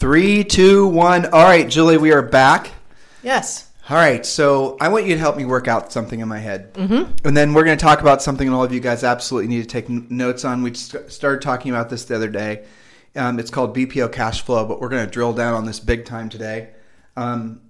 [0.00, 1.26] Three, two, one.
[1.26, 2.70] All right, Julie, we are back.
[3.22, 3.70] Yes.
[3.90, 6.72] All right, so I want you to help me work out something in my head.
[6.72, 7.26] Mm-hmm.
[7.26, 9.68] And then we're going to talk about something all of you guys absolutely need to
[9.68, 10.62] take notes on.
[10.62, 12.64] We st- started talking about this the other day.
[13.14, 16.06] Um, it's called BPO cash flow, but we're going to drill down on this big
[16.06, 16.70] time today.
[17.14, 17.60] Um,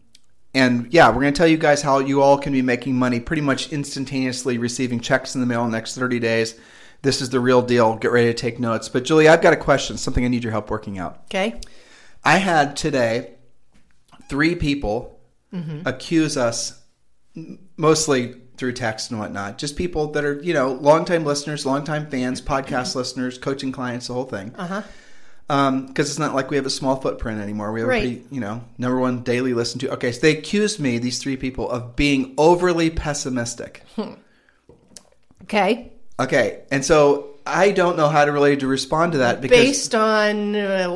[0.54, 3.18] and yeah, we're going to tell you guys how you all can be making money
[3.18, 6.54] pretty much instantaneously, receiving checks in the mail in the next 30 days.
[7.02, 7.96] This is the real deal.
[7.96, 8.88] Get ready to take notes.
[8.88, 11.22] But Julie, I've got a question, something I need your help working out.
[11.24, 11.60] Okay.
[12.24, 13.34] I had today
[14.28, 15.18] three people
[15.84, 16.80] accuse us,
[17.76, 22.40] mostly through text and whatnot, just people that are, you know, longtime listeners, longtime fans,
[22.54, 24.54] podcast listeners, coaching clients, the whole thing.
[24.56, 24.82] Uh huh.
[25.88, 27.72] Because it's not like we have a small footprint anymore.
[27.72, 28.04] We have Right.
[28.04, 29.90] a pretty, you know, number one daily listen to.
[29.94, 33.82] Okay, so they accused me, these three people, of being overly pessimistic.
[35.44, 35.90] Okay.
[36.20, 39.94] Okay, and so I don't know how to really to respond to that because Based
[39.96, 40.86] on uh,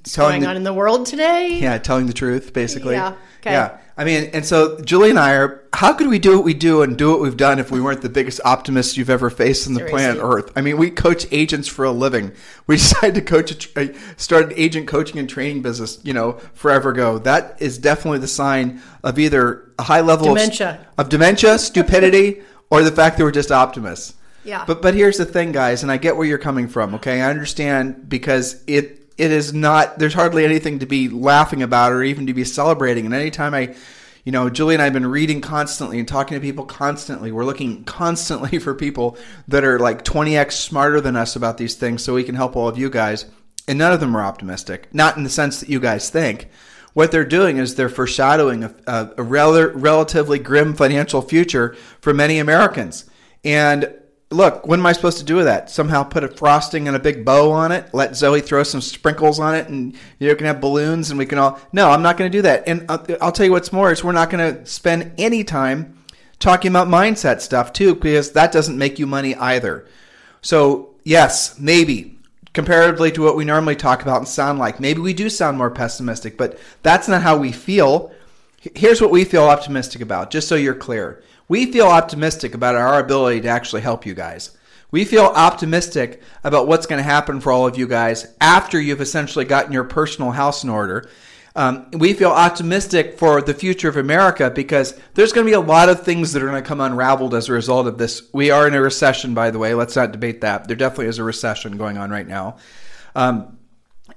[0.00, 1.58] what's Telling going the- on in the world today.
[1.60, 2.94] Yeah, telling the truth, basically.
[2.94, 3.52] Yeah, okay.
[3.52, 3.78] Yeah.
[3.96, 6.80] I mean, and so Julie and I are, how could we do what we do
[6.80, 9.74] and do what we've done if we weren't the biggest optimists you've ever faced on
[9.74, 10.50] the planet Earth?
[10.56, 12.32] I mean, we coach agents for a living.
[12.66, 16.90] We decided to coach, a, start an agent coaching and training business, you know, forever
[16.90, 17.18] ago.
[17.18, 20.86] That is definitely the sign of either a high level Dementia.
[20.96, 24.14] Of, of dementia, stupidity, or the fact that we're just optimists.
[24.44, 24.64] Yeah.
[24.66, 26.94] But but here's the thing, guys, and I get where you're coming from.
[26.94, 29.98] Okay, I understand because it it is not.
[29.98, 33.04] There's hardly anything to be laughing about or even to be celebrating.
[33.04, 33.74] And anytime I,
[34.24, 37.30] you know, Julie and I have been reading constantly and talking to people constantly.
[37.30, 42.02] We're looking constantly for people that are like 20x smarter than us about these things,
[42.02, 43.26] so we can help all of you guys.
[43.68, 44.92] And none of them are optimistic.
[44.94, 46.48] Not in the sense that you guys think.
[46.94, 52.14] What they're doing is they're foreshadowing a, a, a rel- relatively grim financial future for
[52.14, 53.04] many Americans.
[53.44, 53.94] And
[54.30, 55.70] look, what am I supposed to do with that?
[55.70, 57.92] Somehow put a frosting and a big bow on it?
[57.92, 61.26] Let Zoe throw some sprinkles on it, and you know, can have balloons, and we
[61.26, 61.60] can all.
[61.72, 62.64] No, I'm not going to do that.
[62.66, 65.98] And I'll, I'll tell you what's more is we're not going to spend any time
[66.38, 69.86] talking about mindset stuff too, because that doesn't make you money either.
[70.42, 72.18] So yes, maybe
[72.52, 75.70] comparatively to what we normally talk about and sound like, maybe we do sound more
[75.70, 78.12] pessimistic, but that's not how we feel.
[78.74, 81.22] Here's what we feel optimistic about, just so you're clear.
[81.50, 84.56] We feel optimistic about our ability to actually help you guys.
[84.92, 89.00] We feel optimistic about what's going to happen for all of you guys after you've
[89.00, 91.10] essentially gotten your personal house in order.
[91.56, 95.60] Um, we feel optimistic for the future of America because there's going to be a
[95.60, 98.30] lot of things that are going to come unraveled as a result of this.
[98.32, 99.74] We are in a recession, by the way.
[99.74, 100.68] Let's not debate that.
[100.68, 102.58] There definitely is a recession going on right now.
[103.16, 103.58] Um,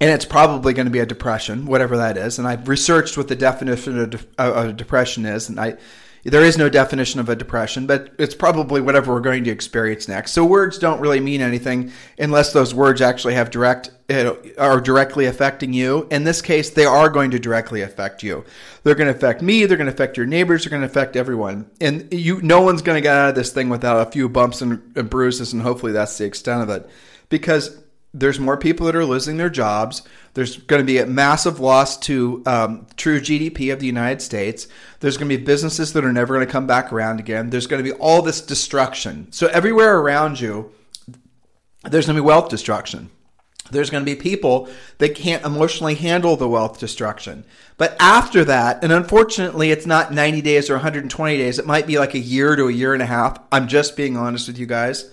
[0.00, 2.38] and it's probably going to be a depression, whatever that is.
[2.38, 5.78] And I've researched what the definition of, de- of a depression is, and I
[6.24, 10.08] there is no definition of a depression, but it's probably whatever we're going to experience
[10.08, 10.32] next.
[10.32, 15.26] So words don't really mean anything unless those words actually have direct uh, are directly
[15.26, 16.08] affecting you.
[16.10, 18.44] In this case, they are going to directly affect you.
[18.82, 19.64] They're going to affect me.
[19.64, 20.64] They're going to affect your neighbors.
[20.64, 21.70] They're going to affect everyone.
[21.80, 24.62] And you, no one's going to get out of this thing without a few bumps
[24.62, 26.88] and, and bruises, and hopefully that's the extent of it,
[27.28, 27.83] because
[28.14, 30.02] there's more people that are losing their jobs.
[30.34, 34.68] There's going to be a massive loss to um, true GDP of the United States.
[35.00, 37.50] There's going to be businesses that are never going to come back around again.
[37.50, 39.32] There's going to be all this destruction.
[39.32, 40.72] So everywhere around you,
[41.82, 43.10] there's going to be wealth destruction.
[43.70, 47.44] There's going to be people that can't emotionally handle the wealth destruction.
[47.78, 51.98] But after that, and unfortunately, it's not 90 days or 120 days, it might be
[51.98, 53.38] like a year to a year and a half.
[53.50, 55.10] I'm just being honest with you guys.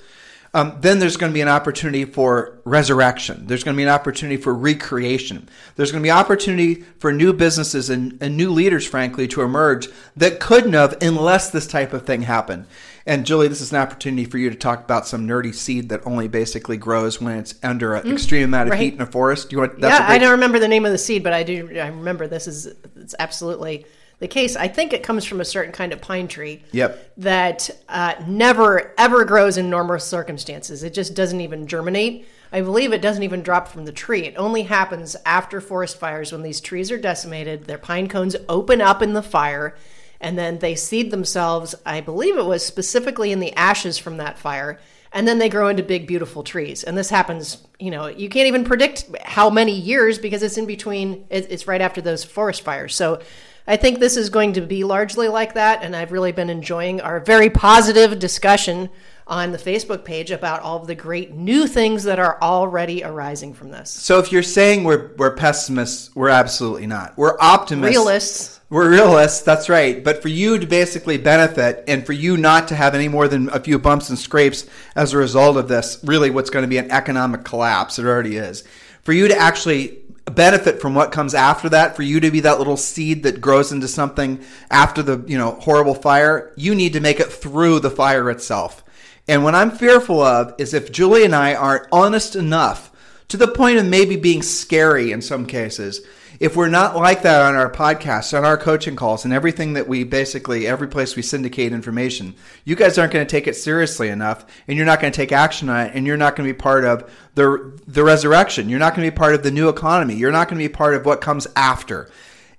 [0.53, 3.48] Um, then there's going to be an opportunity for resurrection.
[3.48, 5.48] There's going to be an opportunity for recreation.
[5.77, 9.88] There's going to be opportunity for new businesses and, and new leaders, frankly, to emerge
[10.18, 12.65] that couldn't have unless this type of thing happened.
[13.06, 16.06] And Julie, this is an opportunity for you to talk about some nerdy seed that
[16.06, 18.81] only basically grows when it's under an extreme amount of right.
[18.81, 19.50] heat in a forest.
[19.50, 19.80] Do you want?
[19.80, 21.80] yeah, a I great- don't remember the name of the seed, but I do.
[21.80, 23.86] I remember this is it's absolutely
[24.21, 24.56] the case.
[24.56, 26.63] I think it comes from a certain kind of pine tree.
[26.71, 27.13] Yep.
[27.18, 30.83] That uh, never ever grows in normal circumstances.
[30.83, 32.25] It just doesn't even germinate.
[32.53, 34.25] I believe it doesn't even drop from the tree.
[34.25, 37.65] It only happens after forest fires when these trees are decimated.
[37.65, 39.75] Their pine cones open up in the fire,
[40.19, 41.73] and then they seed themselves.
[41.85, 44.79] I believe it was specifically in the ashes from that fire,
[45.13, 46.83] and then they grow into big, beautiful trees.
[46.83, 50.68] And this happens, you know, you can't even predict how many years because it's in
[50.68, 52.94] between, it's right after those forest fires.
[52.94, 53.21] So
[53.68, 55.84] I think this is going to be largely like that.
[55.84, 58.90] And I've really been enjoying our very positive discussion
[59.28, 63.54] on the Facebook page about all of the great new things that are already arising
[63.54, 63.90] from this.
[63.90, 67.18] So if you're saying we're, we're pessimists, we're absolutely not.
[67.18, 67.96] We're optimists.
[67.96, 68.60] Realists.
[68.69, 70.02] We're realists, that's right.
[70.02, 73.50] But for you to basically benefit and for you not to have any more than
[73.50, 74.66] a few bumps and scrapes
[74.96, 78.38] as a result of this, really what's going to be an economic collapse, it already
[78.38, 78.64] is.
[79.04, 82.57] For you to actually benefit from what comes after that, for you to be that
[82.57, 87.00] little seed that grows into something after the, you know, horrible fire, you need to
[87.00, 88.83] make it through the fire itself.
[89.27, 92.91] And what I'm fearful of is if Julie and I aren't honest enough
[93.29, 96.01] to the point of maybe being scary in some cases
[96.42, 99.88] if we're not like that on our podcasts, on our coaching calls, and everything that
[99.88, 102.34] we basically, every place we syndicate information,
[102.66, 105.32] you guys aren't going to take it seriously enough, and you're not going to take
[105.32, 108.70] action on it, and you're not going to be part of the the resurrection.
[108.70, 110.16] You're not going to be part of the new economy.
[110.16, 112.10] You're not going to be part of what comes after.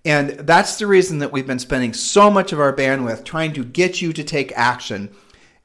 [0.05, 3.65] And that's the reason that we've been spending so much of our bandwidth trying to
[3.65, 5.13] get you to take action.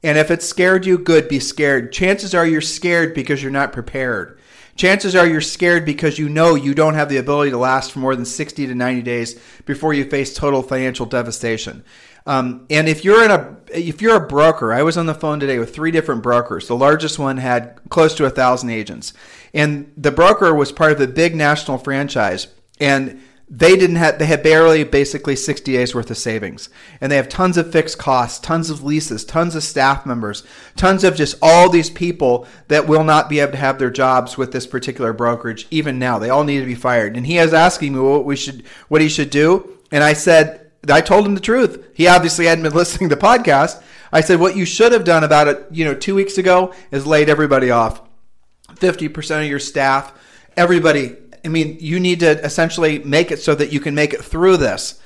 [0.02, 1.92] And if it scared you, good, be scared.
[1.92, 4.38] Chances are you're scared because you're not prepared
[4.78, 7.98] chances are you're scared because you know you don't have the ability to last for
[7.98, 11.84] more than 60 to 90 days before you face total financial devastation.
[12.26, 15.40] Um, and if you're in a if you're a broker, I was on the phone
[15.40, 16.68] today with three different brokers.
[16.68, 19.14] The largest one had close to a thousand agents,
[19.52, 22.48] and the broker was part of the big national franchise.
[22.80, 26.68] And they didn't have they had barely basically 60 days worth of savings.
[27.00, 30.44] And they have tons of fixed costs tons of leases tons of staff members
[30.76, 34.36] tons of just all these people that will not be able to have their jobs
[34.36, 36.18] with this particular brokerage even now.
[36.18, 37.16] They all need to be fired.
[37.16, 39.78] And he is asking me what we should what he should do.
[39.90, 41.88] And i said i told him the truth.
[41.94, 43.82] He obviously hadn't been listening to the podcast.
[44.12, 47.06] I said what you should have done about it you know two weeks ago is
[47.06, 48.02] laid everybody off.
[48.74, 50.12] 50% of your staff
[50.54, 54.24] everybody I mean, you need to essentially make it so that you can make it
[54.24, 55.00] through this.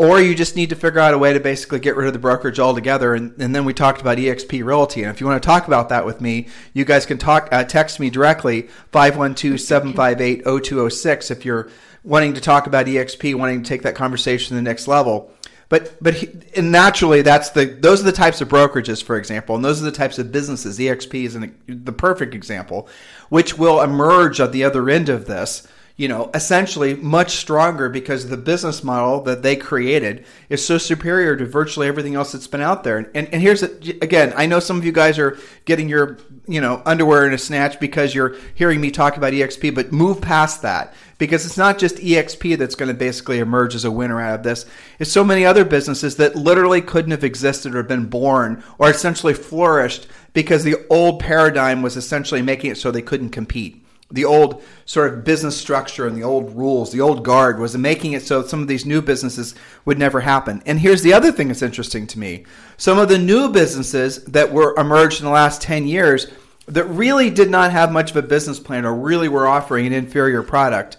[0.00, 2.20] Or you just need to figure out a way to basically get rid of the
[2.20, 3.14] brokerage altogether.
[3.14, 5.02] And, and then we talked about EXP Realty.
[5.02, 7.64] And if you want to talk about that with me, you guys can talk uh,
[7.64, 11.68] text me directly 512 758 0206 if you're
[12.04, 15.32] wanting to talk about EXP, wanting to take that conversation to the next level.
[15.68, 19.54] But but he, and naturally, that's the those are the types of brokerages, for example,
[19.54, 20.78] and those are the types of businesses.
[20.78, 22.88] EXP is an, the perfect example,
[23.28, 25.66] which will emerge at the other end of this
[25.98, 31.36] you know, essentially much stronger because the business model that they created is so superior
[31.36, 32.98] to virtually everything else that's been out there.
[32.98, 33.66] And, and here's, a,
[34.00, 37.38] again, I know some of you guys are getting your, you know, underwear in a
[37.38, 41.80] snatch because you're hearing me talk about EXP, but move past that because it's not
[41.80, 44.66] just EXP that's going to basically emerge as a winner out of this.
[45.00, 49.34] It's so many other businesses that literally couldn't have existed or been born or essentially
[49.34, 54.62] flourished because the old paradigm was essentially making it so they couldn't compete the old
[54.86, 58.42] sort of business structure and the old rules, the old guard was making it so
[58.42, 60.62] some of these new businesses would never happen.
[60.64, 62.44] And here's the other thing that's interesting to me.
[62.78, 66.26] Some of the new businesses that were emerged in the last 10 years
[66.68, 69.92] that really did not have much of a business plan or really were offering an
[69.92, 70.96] inferior product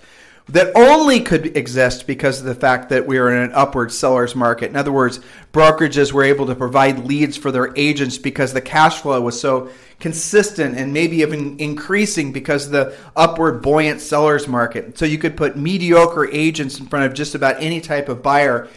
[0.50, 4.36] that only could exist because of the fact that we are in an upward seller's
[4.36, 4.70] market.
[4.70, 5.20] In other words,
[5.54, 9.70] brokerages were able to provide leads for their agents because the cash flow was so
[10.00, 14.98] consistent and maybe even increasing because of the upward buoyant seller's market.
[14.98, 18.68] So you could put mediocre agents in front of just about any type of buyer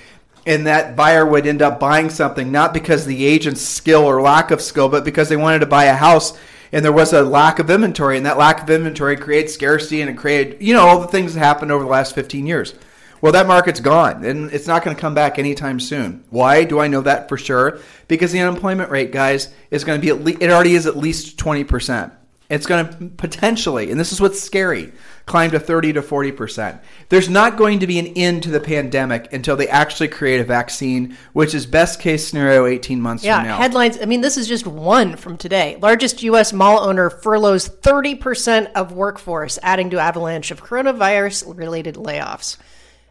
[0.44, 4.50] and that buyer would end up buying something not because the agent's skill or lack
[4.50, 6.36] of skill, but because they wanted to buy a house
[6.72, 10.10] and there was a lack of inventory, and that lack of inventory creates scarcity and
[10.10, 12.74] it created, you know, all the things that happened over the last 15 years.
[13.20, 16.24] Well, that market's gone, and it's not going to come back anytime soon.
[16.30, 17.78] Why do I know that for sure?
[18.08, 20.96] Because the unemployment rate, guys, is going to be at le- it already is at
[20.96, 22.10] least 20%.
[22.52, 24.92] It's going to potentially, and this is what's scary,
[25.24, 26.80] climb to 30 to 40%.
[27.08, 30.44] There's not going to be an end to the pandemic until they actually create a
[30.44, 33.56] vaccine, which is best case scenario 18 months yeah, from now.
[33.56, 33.98] headlines.
[34.02, 35.78] I mean, this is just one from today.
[35.80, 36.52] Largest U.S.
[36.52, 42.58] mall owner furloughs 30% of workforce, adding to avalanche of coronavirus related layoffs.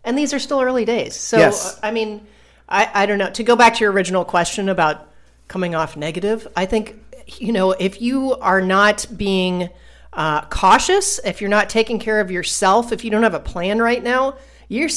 [0.03, 1.15] And these are still early days.
[1.15, 1.79] So, Yes.
[1.81, 2.27] I mean,
[2.69, 3.31] I, I don't know.
[3.31, 5.07] To go back to your original question about
[5.47, 6.95] coming off negative, I think,
[7.39, 9.69] you know, if you are not being
[10.13, 13.79] uh, cautious, if you're not taking care of yourself, if you don't have a plan
[13.79, 14.89] right now, you're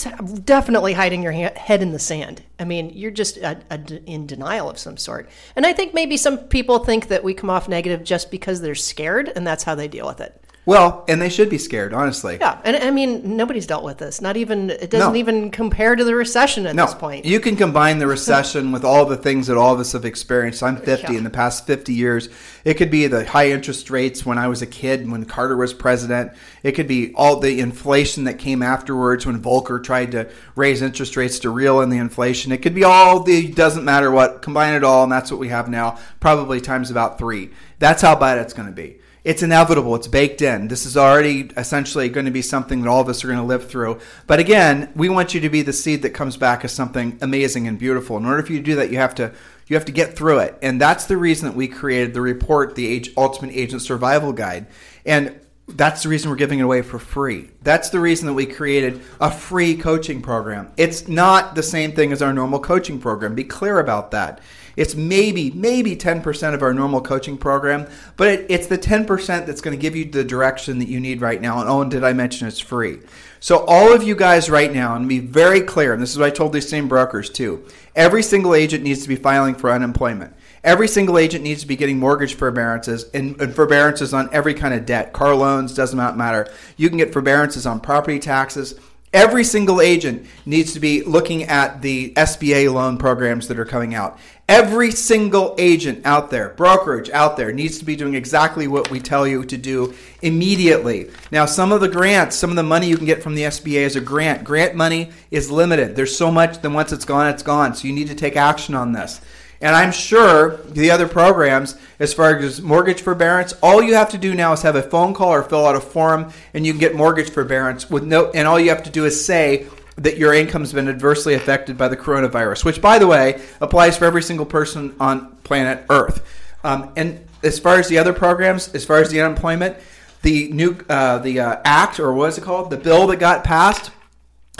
[0.44, 2.42] definitely hiding your he- head in the sand.
[2.60, 5.28] I mean, you're just uh uh in denial of some sort.
[5.56, 8.76] And I think maybe some people think that we come off negative just because they're
[8.76, 10.43] scared, and that's how they deal with it.
[10.66, 12.38] Well, and they should be scared, honestly.
[12.40, 14.22] Yeah, and I mean nobody's dealt with this.
[14.22, 15.18] Not even it doesn't No.
[15.18, 17.26] even compare to the recession at No, this point.
[17.26, 20.62] you can combine the recession with all the things that all of us have experienced.
[20.62, 21.12] I'm 50.
[21.12, 21.18] Yeah.
[21.18, 22.30] In the past 50 years,
[22.64, 25.74] it could be the high interest rates when I was a kid, when Carter was
[25.74, 26.32] president.
[26.62, 31.14] It could be all the inflation that came afterwards when Volcker tried to raise interest
[31.14, 32.52] rates to reel in the inflation.
[32.52, 34.40] It could be all the doesn't matter what.
[34.40, 35.98] Combine it all, and that's what we have now.
[36.20, 37.50] Probably times about three.
[37.80, 38.96] That's how bad it's going to be.
[39.24, 39.94] It's inevitable.
[39.94, 40.68] It's baked in.
[40.68, 43.44] This is already essentially going to be something that all of us are going to
[43.44, 43.98] live through.
[44.26, 47.66] But again, we want you to be the seed that comes back as something amazing
[47.66, 48.18] and beautiful.
[48.18, 49.32] In order for you to do that, you have to
[49.66, 52.74] you have to get through it, and that's the reason that we created the report,
[52.74, 54.66] the Age, Ultimate Agent Survival Guide,
[55.06, 57.50] and that's the reason we're giving it away for free.
[57.62, 60.70] That's the reason that we created a free coaching program.
[60.76, 63.34] It's not the same thing as our normal coaching program.
[63.34, 64.40] Be clear about that.
[64.76, 69.60] It's maybe, maybe 10% of our normal coaching program, but it, it's the 10% that's
[69.60, 71.60] going to give you the direction that you need right now.
[71.60, 72.98] And Owen, did I mention it's free?
[73.40, 76.26] So, all of you guys right now, and be very clear, and this is what
[76.26, 80.34] I told these same brokers too every single agent needs to be filing for unemployment.
[80.64, 84.72] Every single agent needs to be getting mortgage forbearances and, and forbearances on every kind
[84.72, 85.12] of debt.
[85.12, 86.50] Car loans, doesn't matter.
[86.78, 88.74] You can get forbearances on property taxes.
[89.14, 93.94] Every single agent needs to be looking at the SBA loan programs that are coming
[93.94, 94.18] out.
[94.48, 98.98] Every single agent out there, brokerage out there, needs to be doing exactly what we
[98.98, 101.10] tell you to do immediately.
[101.30, 103.82] Now, some of the grants, some of the money you can get from the SBA
[103.82, 104.42] is a grant.
[104.42, 105.94] Grant money is limited.
[105.94, 107.76] There's so much, then once it's gone, it's gone.
[107.76, 109.20] So you need to take action on this.
[109.60, 114.18] And I'm sure the other programs, as far as mortgage forbearance, all you have to
[114.18, 116.80] do now is have a phone call or fill out a form, and you can
[116.80, 118.30] get mortgage forbearance with no.
[118.32, 121.88] And all you have to do is say that your income's been adversely affected by
[121.88, 126.26] the coronavirus, which, by the way, applies for every single person on planet Earth.
[126.64, 129.76] Um, and as far as the other programs, as far as the unemployment,
[130.22, 132.70] the new uh, the uh, act or what is it called?
[132.70, 133.90] The bill that got passed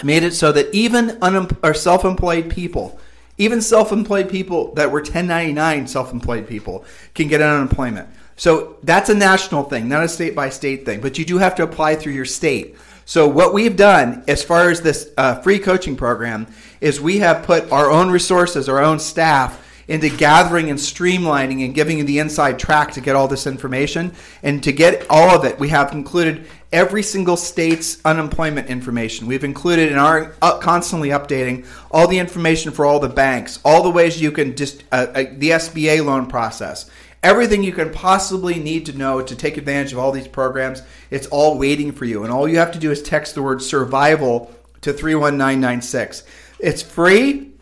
[0.02, 3.00] made it so that even unem- or self-employed people,
[3.38, 8.08] even self-employed people that were 1099 self-employed people can get unemployment.
[8.36, 11.54] So that's a national thing, not a state by state thing, but you do have
[11.56, 12.76] to apply through your state.
[13.04, 16.46] So what we've done as far as this uh, free coaching program
[16.80, 21.74] is we have put our own resources, our own staff into gathering and streamlining and
[21.74, 24.12] giving you the inside track to get all this information.
[24.42, 29.26] And to get all of it, we have included every single state's unemployment information.
[29.26, 33.82] We've included in our uh, constantly updating all the information for all the banks, all
[33.82, 36.90] the ways you can just uh, uh, the SBA loan process.
[37.22, 41.26] Everything you can possibly need to know to take advantage of all these programs, it's
[41.28, 42.22] all waiting for you.
[42.22, 46.24] And all you have to do is text the word survival to 31996.
[46.58, 47.52] It's free,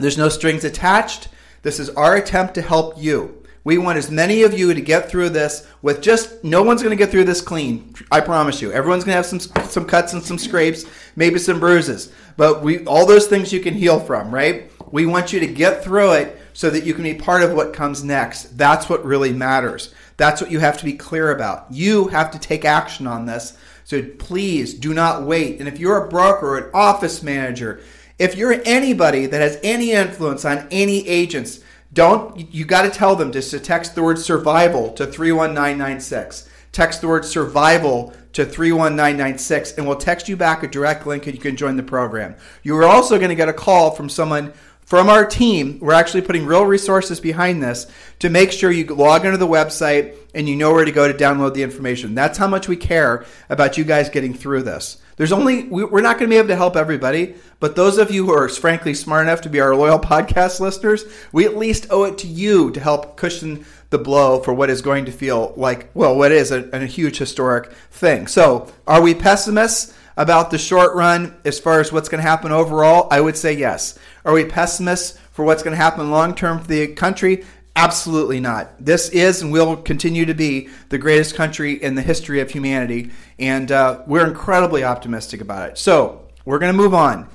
[0.00, 1.28] there's no strings attached.
[1.62, 3.42] This is our attempt to help you.
[3.64, 6.96] We want as many of you to get through this with just no one's going
[6.96, 7.94] to get through this clean.
[8.10, 8.72] I promise you.
[8.72, 9.38] Everyone's going to have some
[9.68, 12.12] some cuts and some scrapes, maybe some bruises.
[12.36, 14.72] But we all those things you can heal from, right?
[14.90, 17.72] We want you to get through it so that you can be part of what
[17.72, 18.58] comes next.
[18.58, 19.94] That's what really matters.
[20.16, 21.66] That's what you have to be clear about.
[21.70, 23.56] You have to take action on this.
[23.84, 25.60] So please do not wait.
[25.60, 27.80] And if you're a broker or an office manager,
[28.22, 31.58] if you're anybody that has any influence on any agents,
[31.92, 36.48] don't you got to tell them just to text the word survival to 31996.
[36.70, 41.34] Text the word survival to 31996 and we'll text you back a direct link and
[41.34, 42.36] you can join the program.
[42.62, 44.52] You are also going to get a call from someone
[44.92, 45.78] from our team.
[45.80, 47.86] We're actually putting real resources behind this
[48.18, 51.14] to make sure you log into the website and you know where to go to
[51.14, 52.14] download the information.
[52.14, 54.98] That's how much we care about you guys getting through this.
[55.16, 58.10] There's only we- we're not going to be able to help everybody, but those of
[58.10, 61.86] you who are frankly smart enough to be our loyal podcast listeners, we at least
[61.88, 65.54] owe it to you to help cushion the blow for what is going to feel
[65.56, 68.26] like well, what is a, a huge historic thing.
[68.26, 72.52] So, are we pessimists about the short run as far as what's going to happen
[72.52, 73.08] overall?
[73.10, 73.98] I would say yes.
[74.24, 77.44] Are we pessimists for what's going to happen long term for the country?
[77.74, 78.72] Absolutely not.
[78.84, 83.10] This is and will continue to be the greatest country in the history of humanity,
[83.38, 85.78] and uh, we're incredibly optimistic about it.
[85.78, 87.28] So, we're going to move on.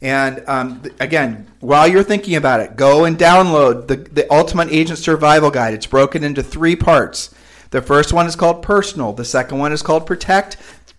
[0.00, 4.98] And um, again, while you're thinking about it, go and download the, the Ultimate Agent
[4.98, 5.74] Survival Guide.
[5.74, 7.32] It's broken into three parts.
[7.70, 10.56] The first one is called Personal, the second one is called Protect,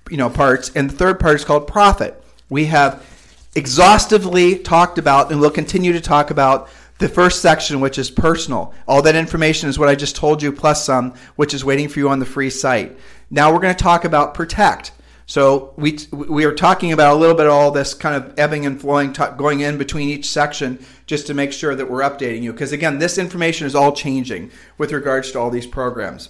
[0.10, 2.24] you know, parts, and the third part is called Profit.
[2.50, 3.06] We have
[3.56, 6.70] exhaustively talked about and will continue to talk about
[7.00, 8.74] the first section, which is personal.
[8.88, 12.00] All that information is what I just told you, plus some, which is waiting for
[12.00, 12.98] you on the free site.
[13.30, 14.92] Now we're going to talk about protect.
[15.26, 18.66] So we we are talking about a little bit of all this kind of ebbing
[18.66, 22.42] and flowing, t- going in between each section, just to make sure that we're updating
[22.42, 22.52] you.
[22.52, 26.30] Because again, this information is all changing with regards to all these programs.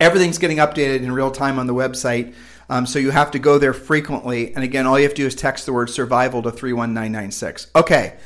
[0.00, 2.34] Everything's getting updated in real time on the website.
[2.68, 4.54] Um, so you have to go there frequently.
[4.54, 7.68] And again, all you have to do is text the word survival to 31996.
[7.74, 8.16] Okay.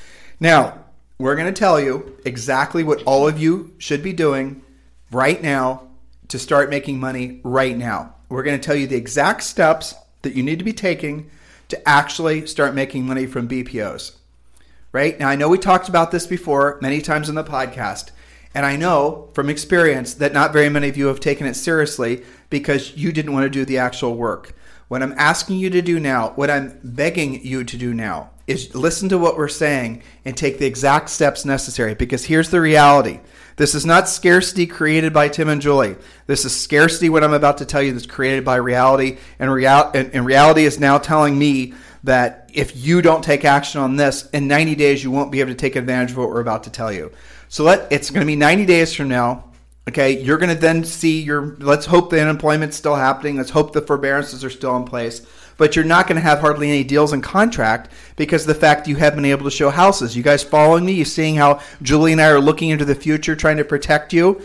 [0.41, 0.85] Now,
[1.19, 4.63] we're going to tell you exactly what all of you should be doing
[5.13, 5.89] right now
[6.29, 8.15] to start making money right now.
[8.29, 11.31] We're going to tell you the exact steps that you need to be taking
[11.69, 14.17] to actually start making money from BPOs.
[14.91, 15.19] Right?
[15.19, 18.11] Now, I know we talked about this before many times in the podcast.
[18.55, 22.23] And I know from experience that not very many of you have taken it seriously
[22.51, 24.55] because you didn't want to do the actual work.
[24.89, 28.75] What I'm asking you to do now, what I'm begging you to do now, is
[28.75, 33.21] listen to what we're saying and take the exact steps necessary because here's the reality.
[33.57, 35.97] This is not scarcity created by Tim and Julie.
[36.27, 39.19] This is scarcity, what I'm about to tell you, that's created by reality.
[39.39, 43.81] And, real, and, and reality is now telling me that if you don't take action
[43.81, 46.41] on this, in 90 days, you won't be able to take advantage of what we're
[46.41, 47.13] about to tell you.
[47.53, 49.45] So let it's going to be 90 days from now.
[49.87, 51.55] Okay, you're going to then see your.
[51.59, 53.37] Let's hope the unemployment's still happening.
[53.37, 55.21] Let's hope the forbearances are still in place.
[55.59, 58.97] But you're not going to have hardly any deals in contract because the fact you
[58.97, 60.17] haven't been able to show houses.
[60.17, 60.95] You guys following me?
[60.95, 64.41] You seeing how Julie and I are looking into the future, trying to protect you.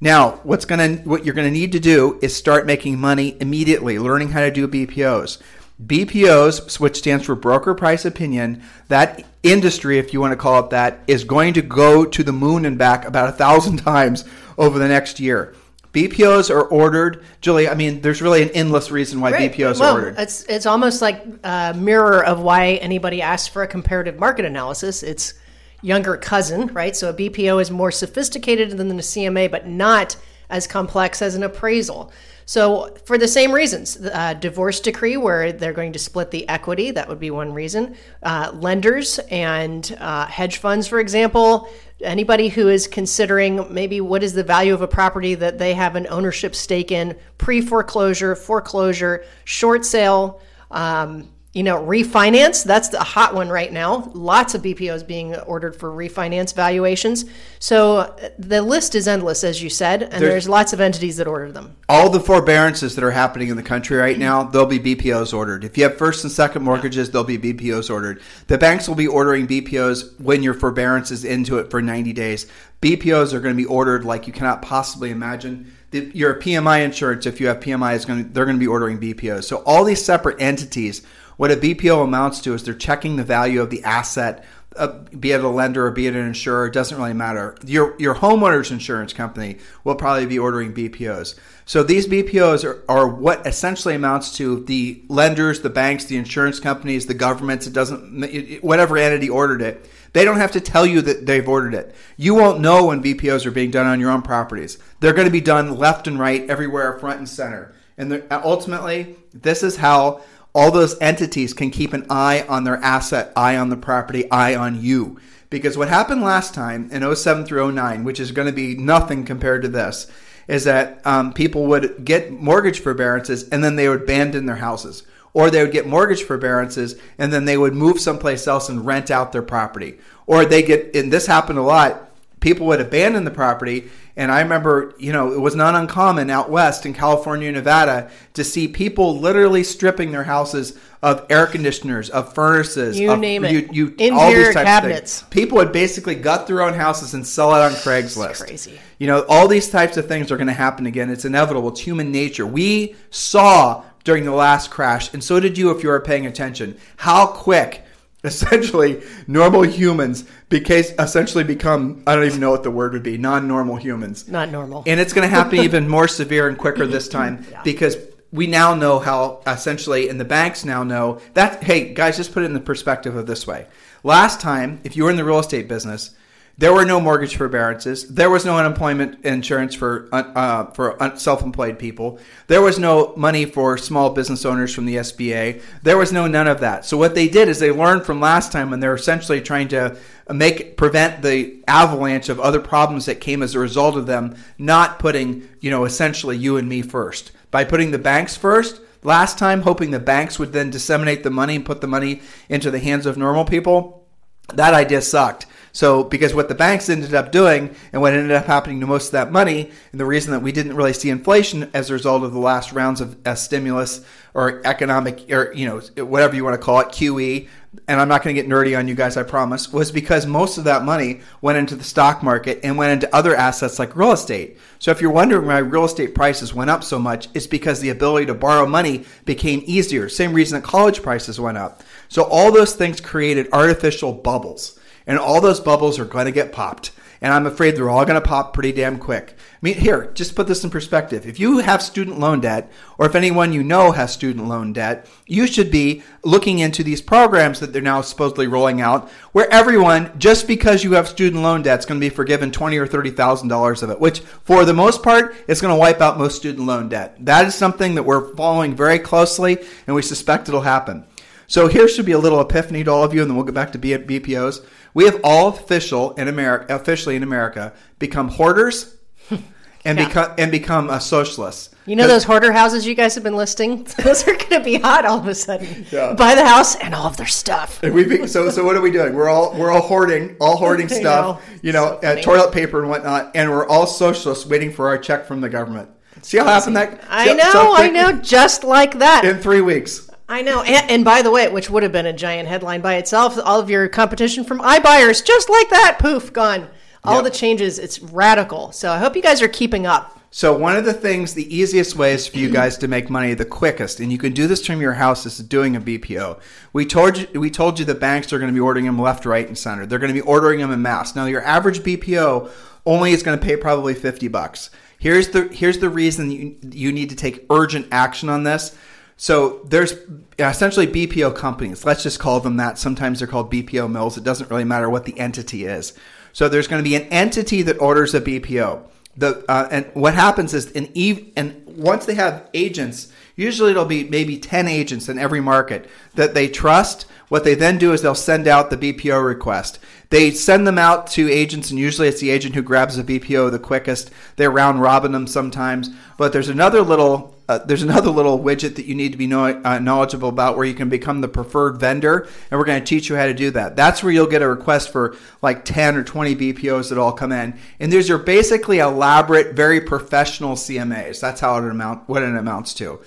[0.00, 3.36] Now, what's going to what you're going to need to do is start making money
[3.40, 5.40] immediately, learning how to do BPOs.
[5.84, 10.70] BPOs, which stands for broker price opinion, that industry, if you want to call it
[10.70, 14.24] that, is going to go to the moon and back about a thousand times
[14.56, 15.54] over the next year.
[15.92, 17.68] BPOs are ordered, Julie.
[17.68, 19.52] I mean, there's really an endless reason why right.
[19.52, 20.18] BPOs well, are ordered.
[20.18, 25.02] It's it's almost like a mirror of why anybody asks for a comparative market analysis.
[25.02, 25.34] It's
[25.80, 26.94] younger cousin, right?
[26.94, 30.16] So a BPO is more sophisticated than the CMA, but not
[30.50, 32.12] as complex as an appraisal.
[32.48, 36.90] So, for the same reasons, uh, divorce decree, where they're going to split the equity,
[36.92, 37.94] that would be one reason.
[38.22, 41.68] Uh, lenders and uh, hedge funds, for example,
[42.00, 45.94] anybody who is considering maybe what is the value of a property that they have
[45.94, 50.40] an ownership stake in, pre foreclosure, foreclosure, short sale.
[50.70, 54.10] Um, you know, refinance, that's the hot one right now.
[54.12, 57.24] Lots of BPOs being ordered for refinance valuations.
[57.58, 61.16] So uh, the list is endless, as you said, and there's, there's, lots of entities
[61.16, 61.74] that order them.
[61.88, 65.64] All the forbearances that are happening in the country right now, there'll be BPOs ordered.
[65.64, 68.20] If you have first and second mortgages, there'll be BPOs ordered.
[68.48, 72.46] The banks will be ordering BPOs when your forbearance is into it for 90 days.
[72.82, 75.72] BPOs are going to be ordered like you cannot possibly imagine.
[75.92, 78.66] The, your PMI insurance, if you have PMI, is going to, they're going to be
[78.66, 79.44] ordering BPOs.
[79.44, 81.02] So all these separate entities
[81.38, 84.44] what a BPO amounts to is they're checking the value of the asset,
[84.76, 87.56] uh, be it a lender or be it an insurer, it doesn't really matter.
[87.64, 91.38] Your your homeowner's insurance company will probably be ordering BPOs.
[91.64, 96.58] So these BPOs are, are what essentially amounts to the lenders, the banks, the insurance
[96.58, 97.68] companies, the governments.
[97.68, 99.88] It doesn't whatever entity ordered it.
[100.14, 101.94] They don't have to tell you that they've ordered it.
[102.16, 104.78] You won't know when BPOs are being done on your own properties.
[104.98, 107.74] They're going to be done left and right, everywhere, front and center.
[107.96, 110.22] And ultimately, this is how
[110.58, 114.56] all those entities can keep an eye on their asset, eye on the property, eye
[114.56, 115.16] on you.
[115.50, 119.24] Because what happened last time in 07 through 09, which is going to be nothing
[119.24, 120.08] compared to this,
[120.48, 125.04] is that um, people would get mortgage forbearances and then they would abandon their houses.
[125.32, 129.12] Or they would get mortgage forbearances and then they would move someplace else and rent
[129.12, 129.98] out their property.
[130.26, 132.07] Or they get, and this happened a lot,
[132.40, 136.50] people would abandon the property and I remember, you know, it was not uncommon out
[136.50, 142.34] west in California, Nevada, to see people literally stripping their houses of air conditioners, of
[142.34, 145.22] furnaces, you of, name it, you, you, interior all these types cabinets.
[145.22, 145.32] Of things.
[145.32, 148.30] People would basically gut their own houses and sell it on Craigslist.
[148.30, 148.80] It's crazy.
[148.98, 151.10] You know, all these types of things are going to happen again.
[151.10, 151.68] It's inevitable.
[151.68, 152.44] It's human nature.
[152.44, 156.76] We saw during the last crash, and so did you if you were paying attention,
[156.96, 157.84] how quick
[158.24, 163.16] essentially normal humans because essentially become I don't even know what the word would be
[163.16, 164.26] non-normal humans.
[164.28, 164.82] Not normal.
[164.86, 167.62] And it's going to happen even more severe and quicker this time yeah.
[167.62, 167.96] because
[168.32, 172.42] we now know how essentially and the banks now know that hey guys just put
[172.42, 173.66] it in the perspective of this way.
[174.02, 176.10] Last time if you were in the real estate business
[176.58, 178.08] there were no mortgage forbearances.
[178.08, 182.18] There was no unemployment insurance for uh, for self-employed people.
[182.48, 185.62] There was no money for small business owners from the SBA.
[185.84, 186.84] There was no none of that.
[186.84, 189.96] So what they did is they learned from last time, and they're essentially trying to
[190.28, 194.98] make prevent the avalanche of other problems that came as a result of them not
[194.98, 198.80] putting you know essentially you and me first by putting the banks first.
[199.04, 202.68] Last time, hoping the banks would then disseminate the money and put the money into
[202.68, 204.08] the hands of normal people.
[204.54, 205.46] That idea sucked.
[205.78, 209.06] So, because what the banks ended up doing and what ended up happening to most
[209.06, 212.24] of that money, and the reason that we didn't really see inflation as a result
[212.24, 216.54] of the last rounds of uh, stimulus or economic, or, you know, whatever you want
[216.54, 217.46] to call it, QE,
[217.86, 220.58] and I'm not going to get nerdy on you guys, I promise, was because most
[220.58, 224.10] of that money went into the stock market and went into other assets like real
[224.10, 224.58] estate.
[224.80, 227.90] So if you're wondering why real estate prices went up so much, it's because the
[227.90, 230.08] ability to borrow money became easier.
[230.08, 231.84] Same reason that college prices went up.
[232.08, 234.77] So all those things created artificial bubbles,
[235.08, 238.20] and all those bubbles are going to get popped and I'm afraid they're all going
[238.20, 239.34] to pop pretty damn quick.
[239.36, 241.26] I mean, here, just put this in perspective.
[241.26, 245.08] If you have student loan debt, or if anyone you know has student loan debt,
[245.26, 250.16] you should be looking into these programs that they're now supposedly rolling out, where everyone,
[250.18, 253.10] just because you have student loan debt, is going to be forgiven twenty or thirty
[253.10, 256.36] thousand dollars of it, which, for the most part, is going to wipe out most
[256.36, 257.16] student loan debt.
[257.24, 261.04] That is something that we're following very closely, and we suspect it'll happen.
[261.50, 263.54] So here should be a little epiphany to all of you, and then we'll get
[263.54, 264.62] back to BPOs.
[264.98, 268.96] We have all official in America, officially in America, become hoarders
[269.30, 270.08] and Yeah.
[270.08, 271.70] become and become uh, socialists.
[271.86, 273.86] You know those hoarder houses you guys have been listing?
[274.02, 275.86] Those are going to be hot all of a sudden.
[275.92, 276.14] Yeah.
[276.14, 277.80] Buy the house and all of their stuff.
[277.80, 279.14] We be, so so what are we doing?
[279.14, 281.58] We're all we're all hoarding, all hoarding stuff, know.
[281.62, 284.98] you know, So uh, toilet paper and whatnot, and we're all socialists waiting for our
[284.98, 285.90] check from the government.
[286.22, 287.04] See how happened that?
[287.08, 289.24] I know, so I know, just like that.
[289.24, 290.07] In three weeks.
[290.28, 290.62] I know.
[290.62, 293.60] And, and by the way, which would have been a giant headline by itself, all
[293.60, 296.68] of your competition from iBuyers, just like that, poof, gone.
[297.04, 297.24] All Yep.
[297.24, 298.72] the changes, it's radical.
[298.72, 300.14] So I hope you guys are keeping up.
[300.30, 303.46] So one of the things, the easiest ways for you guys to make money, the
[303.46, 306.38] quickest, and you can do this from your house, is doing a BPO.
[306.74, 309.24] We told you, we told you the banks are going to be ordering them left,
[309.24, 309.86] right, and center.
[309.86, 311.16] They're going to be ordering them in mass.
[311.16, 312.50] Now, your average BPO
[312.84, 314.68] only is going to pay probably fifty bucks.
[314.98, 318.76] Here's the here's the reason you you need to take urgent action on this.
[319.20, 319.94] So there's
[320.38, 321.84] essentially BPO companies.
[321.84, 322.78] Let's just call them that.
[322.78, 324.16] Sometimes they're called BPO mills.
[324.16, 325.92] It doesn't really matter what the entity is.
[326.32, 328.80] So there's going to be an entity that orders a BPO.
[329.16, 334.04] The uh, and what happens is eve and once they have agents, usually it'll be
[334.04, 337.06] maybe ten agents in every market that they trust.
[337.28, 339.80] What they then do is they'll send out the BPO request.
[340.10, 343.50] They send them out to agents, and usually it's the agent who grabs the BPO
[343.50, 344.12] the quickest.
[344.36, 348.84] They're round robbing them sometimes, but there's another little uh, there's another little widget that
[348.84, 352.28] you need to be know, uh, knowledgeable about where you can become the preferred vendor,
[352.50, 353.74] and we're going to teach you how to do that.
[353.74, 357.32] That's where you'll get a request for like 10 or 20 BPOs that all come
[357.32, 361.20] in, and these are basically elaborate, very professional CMAs.
[361.20, 363.00] That's how it amount what it amounts to.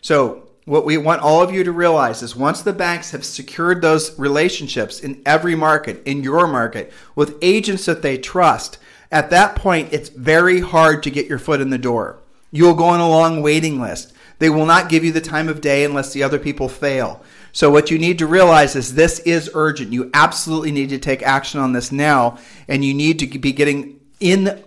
[0.00, 3.80] So what we want all of you to realize is once the banks have secured
[3.82, 8.78] those relationships in every market, in your market, with agents that they trust,
[9.10, 12.18] at that point, it's very hard to get your foot in the door.
[12.50, 14.12] You'll go on a long waiting list.
[14.38, 17.22] They will not give you the time of day unless the other people fail.
[17.52, 19.92] So, what you need to realize is this is urgent.
[19.92, 23.98] You absolutely need to take action on this now, and you need to be getting
[24.20, 24.62] in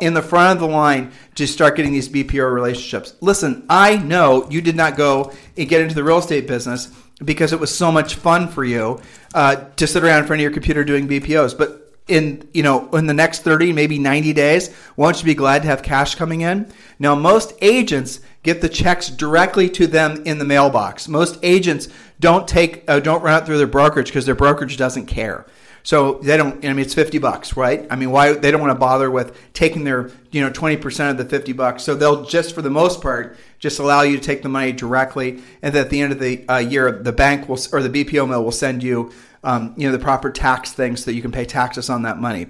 [0.00, 3.14] in the front of the line to start getting these BPO relationships.
[3.20, 6.92] Listen, I know you did not go and get into the real estate business
[7.24, 9.00] because it was so much fun for you
[9.34, 12.88] uh, to sit around in front of your computer doing BPOs, but in you know
[12.90, 16.40] in the next 30 maybe 90 days won't you be glad to have cash coming
[16.40, 21.88] in now most agents get the checks directly to them in the mailbox most agents
[22.18, 25.46] don't take uh, don't run it through their brokerage because their brokerage doesn't care
[25.84, 26.64] so they don't.
[26.64, 27.86] I mean, it's fifty bucks, right?
[27.90, 31.10] I mean, why they don't want to bother with taking their you know twenty percent
[31.10, 31.82] of the fifty bucks.
[31.82, 35.42] So they'll just for the most part just allow you to take the money directly,
[35.60, 38.44] and at the end of the uh, year, the bank will or the BPO mill
[38.44, 39.12] will send you
[39.42, 42.18] um, you know the proper tax things so that you can pay taxes on that
[42.18, 42.46] money.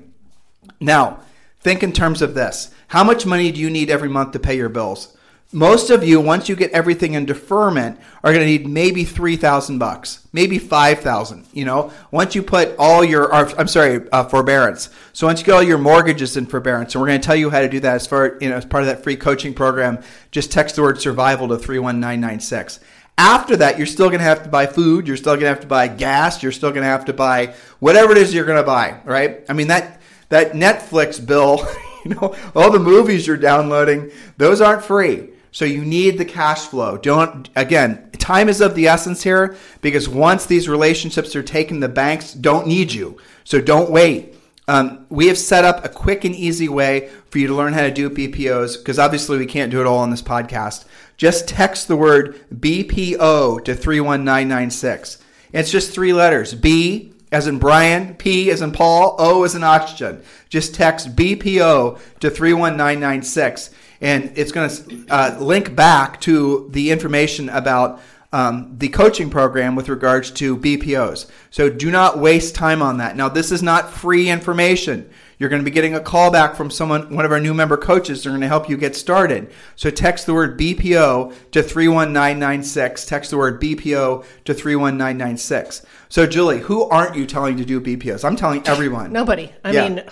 [0.81, 1.21] Now,
[1.61, 4.57] think in terms of this: how much money do you need every month to pay
[4.57, 5.17] your bills?
[5.55, 9.37] Most of you, once you get everything in deferment, are going to need maybe three
[9.37, 11.45] thousand bucks, maybe five thousand.
[11.53, 14.89] You know, once you put all your, or, I'm sorry, uh, forbearance.
[15.13, 17.51] So once you get all your mortgages in forbearance, and we're going to tell you
[17.51, 20.03] how to do that as far, you know, as part of that free coaching program.
[20.31, 22.81] Just text the word survival to three one nine nine six.
[23.19, 25.07] After that, you're still going to have to buy food.
[25.07, 26.43] You're still going to have to buy gas.
[26.43, 29.01] You're still going to have to buy whatever it is you're going to buy.
[29.05, 29.45] Right?
[29.49, 31.67] I mean that that Netflix bill.
[32.05, 35.31] You know, all the movies you're downloading, those aren't free.
[35.53, 36.97] So you need the cash flow.
[36.97, 41.89] Don't again, time is of the essence here because once these relationships are taken, the
[41.89, 43.19] banks don't need you.
[43.45, 44.35] So don't wait.
[44.69, 47.83] Um, we have set up a quick and easy way for you to learn how
[47.83, 50.85] to do BPOs because obviously we can't do it all on this podcast.
[51.23, 55.19] Just text the word BPO to 31996.
[55.53, 59.63] It's just three letters B as in Brian, P as in Paul, O as in
[59.63, 60.21] oxygen.
[60.49, 67.49] Just text BPO to 31996 and it's going to uh, link back to the information
[67.51, 68.01] about
[68.33, 71.31] um, the coaching program with regards to BPOs.
[71.51, 73.15] So do not waste time on that.
[73.15, 75.09] Now, this is not free information.
[75.43, 77.77] You're going to be getting a call back from someone, one of our new member
[77.77, 78.23] coaches.
[78.23, 79.51] They're going to help you get started.
[79.75, 83.05] So text the word BPO to 31996.
[83.07, 85.85] Text the word BPO to 31996.
[86.09, 88.25] So, Julie, who aren't you telling to do BPOs?
[88.25, 89.13] I'm telling everyone.
[89.13, 89.51] Nobody.
[89.65, 89.89] I Yeah.
[89.89, 90.05] mean,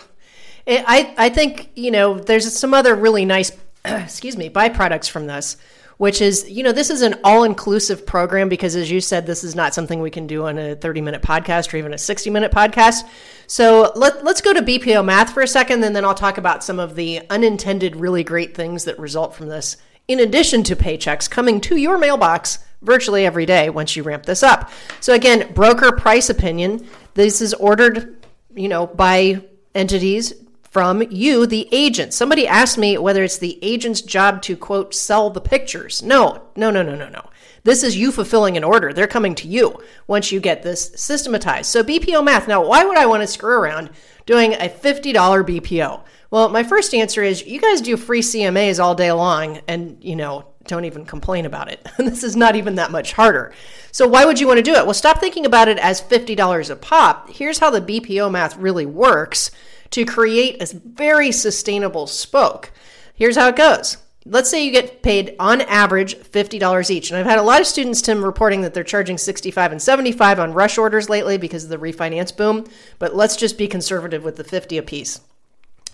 [0.66, 3.52] I I think you know there's some other really nice,
[3.84, 5.56] excuse me, byproducts from this,
[6.00, 9.44] which is you know this is an all inclusive program because as you said, this
[9.44, 12.30] is not something we can do on a 30 minute podcast or even a 60
[12.30, 13.06] minute podcast.
[13.46, 16.64] So let let's go to BPO math for a second, and then I'll talk about
[16.64, 19.76] some of the unintended really great things that result from this.
[20.08, 24.42] In addition to paychecks coming to your mailbox virtually every day once you ramp this
[24.42, 24.70] up.
[25.00, 26.88] So again, broker price opinion.
[27.12, 30.32] This is ordered, you know, by entities
[30.70, 32.14] from you, the agent.
[32.14, 36.02] Somebody asked me whether it's the agent's job to quote sell the pictures.
[36.02, 37.28] No, no, no, no, no, no.
[37.64, 38.92] This is you fulfilling an order.
[38.92, 41.70] They're coming to you once you get this systematized.
[41.70, 42.48] So BPO math.
[42.48, 43.90] Now, why would I want to screw around
[44.24, 46.02] doing a $50 BPO?
[46.30, 50.14] Well, my first answer is you guys do free CMAs all day long and, you
[50.14, 51.86] know, don't even complain about it.
[51.98, 53.52] this is not even that much harder.
[53.90, 54.84] So why would you want to do it?
[54.84, 57.28] Well, stop thinking about it as $50 a pop.
[57.30, 59.50] Here's how the BPO math really works
[59.90, 62.72] to create a very sustainable spoke.
[63.14, 63.98] Here's how it goes.
[64.26, 67.10] Let's say you get paid on average $50 each.
[67.10, 70.38] And I've had a lot of students, Tim, reporting that they're charging 65 and 75
[70.38, 72.66] on rush orders lately because of the refinance boom.
[72.98, 75.20] But let's just be conservative with the 50 a piece.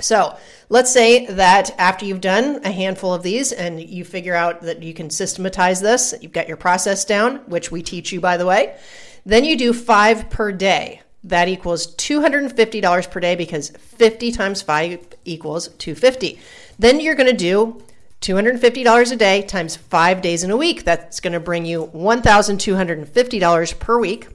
[0.00, 0.36] So
[0.68, 4.82] let's say that after you've done a handful of these and you figure out that
[4.82, 8.46] you can systematize this, you've got your process down, which we teach you, by the
[8.46, 8.76] way,
[9.24, 11.00] then you do five per day.
[11.26, 16.38] That equals $250 per day because 50 times 5 equals 250.
[16.78, 17.82] Then you're going to do
[18.20, 20.84] $250 a day times 5 days in a week.
[20.84, 24.28] That's going to bring you $1,250 per week.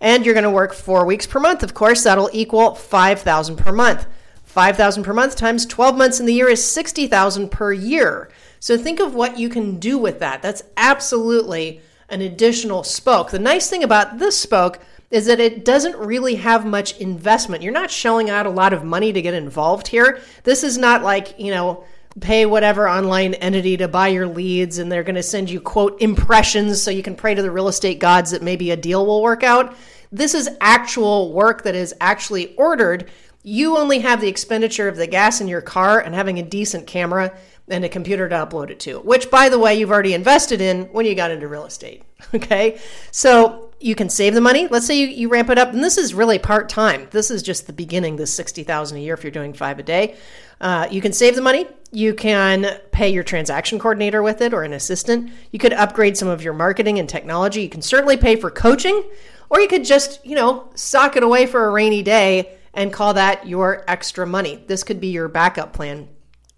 [0.00, 1.64] And you're going to work 4 weeks per month.
[1.64, 4.06] Of course, that'll equal 5,000 per month.
[4.44, 8.30] 5,000 per month times 12 months in the year is 60,000 per year.
[8.60, 10.42] So think of what you can do with that.
[10.42, 13.30] That's absolutely an additional spoke.
[13.30, 14.80] The nice thing about this spoke
[15.10, 17.62] is that it doesn't really have much investment.
[17.62, 20.20] You're not shelling out a lot of money to get involved here.
[20.44, 21.84] This is not like, you know,
[22.20, 26.00] pay whatever online entity to buy your leads and they're going to send you quote
[26.00, 29.22] impressions so you can pray to the real estate gods that maybe a deal will
[29.22, 29.76] work out.
[30.12, 33.10] This is actual work that is actually ordered
[33.42, 36.86] you only have the expenditure of the gas in your car and having a decent
[36.86, 37.34] camera
[37.70, 40.84] and a computer to upload it to, which, by the way, you've already invested in
[40.86, 42.02] when you got into real estate.
[42.34, 42.78] Okay.
[43.10, 44.68] So you can save the money.
[44.68, 47.08] Let's say you, you ramp it up, and this is really part time.
[47.10, 50.16] This is just the beginning, this 60000 a year if you're doing five a day.
[50.60, 51.66] Uh, you can save the money.
[51.90, 55.32] You can pay your transaction coordinator with it or an assistant.
[55.50, 57.62] You could upgrade some of your marketing and technology.
[57.62, 59.02] You can certainly pay for coaching,
[59.48, 63.14] or you could just, you know, sock it away for a rainy day and call
[63.14, 64.62] that your extra money.
[64.66, 66.08] This could be your backup plan.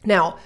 [0.04, 0.38] Now,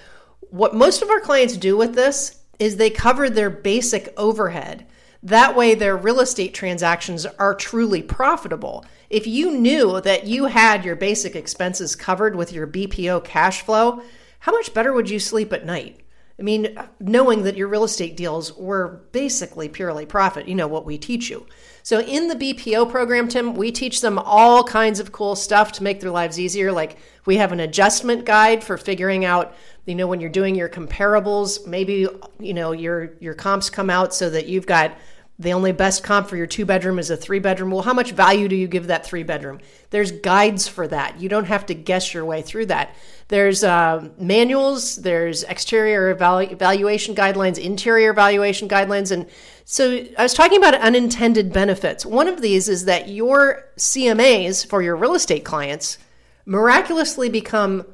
[0.57, 4.87] what most of our clients do with this is they cover their basic overhead.
[5.23, 8.85] That way, their real estate transactions are truly profitable.
[9.11, 14.03] If you knew that you had your basic expenses covered with your BPO cash flow,
[14.41, 16.01] how much better would you sleep at night?
[16.39, 20.87] I mean, knowing that your real estate deals were basically purely profit, you know what
[20.87, 21.47] we teach you.
[21.87, 25.85] So, in the BPO program, Tim, we teach them all kinds of cool stuff to
[25.85, 26.73] make their lives easier.
[26.73, 26.97] Like,
[27.27, 31.65] we have an adjustment guide for figuring out, you know, when you're doing your comparables,
[31.65, 32.09] maybe,
[32.41, 34.99] you know, your, your comps come out so that you've got
[35.39, 37.71] the only best comp for your two bedroom is a three bedroom.
[37.71, 39.61] Well, how much value do you give that three bedroom?
[39.91, 41.21] There's guides for that.
[41.21, 42.97] You don't have to guess your way through that.
[43.29, 49.13] There's uh, manuals, there's exterior evalu- evaluation guidelines, interior evaluation guidelines.
[49.13, 49.27] And
[49.69, 52.07] so I was talking about unintended benefits.
[52.07, 55.99] One of these is that your CMAs for your real estate clients
[56.45, 57.85] miraculously become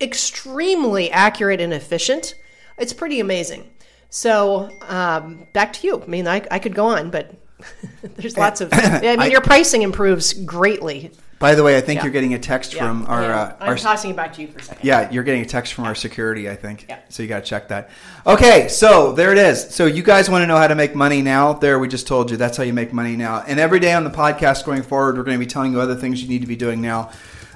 [0.00, 2.34] extremely accurate and efficient.
[2.78, 3.70] It's pretty amazing.
[4.08, 6.02] So um, back to you.
[6.02, 7.32] I mean, I, I could go on, but
[8.16, 8.70] there's lots of.
[8.72, 11.12] I mean, I- your pricing improves greatly.
[11.40, 12.04] By the way, I think Yeah.
[12.04, 12.86] you're getting a text Yeah.
[12.86, 13.40] from our Yeah.
[13.40, 14.84] uh, I'm our tossing it back to you for a second.
[14.86, 16.84] Yeah, you're getting a text from our security, I think.
[16.86, 16.96] Yeah.
[17.08, 17.88] So you got to check that.
[18.26, 19.66] Okay, so there it is.
[19.70, 21.54] So you guys want to know how to make money now?
[21.54, 23.42] There, we just told you that's how you make money now.
[23.48, 25.94] And every day on the podcast going forward, we're going to be telling you other
[25.94, 27.08] things you need to be doing now.